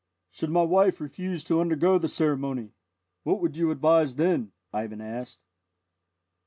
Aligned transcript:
"Should 0.31 0.49
my 0.49 0.63
wife 0.63 0.99
refuse 0.99 1.43
to 1.43 1.61
undergo 1.61 1.99
the 1.99 2.09
ceremony, 2.09 2.73
what 3.21 3.39
would 3.39 3.55
you 3.55 3.69
advise 3.69 4.15
then?" 4.15 4.51
Ivan 4.73 4.99
asked. 4.99 5.45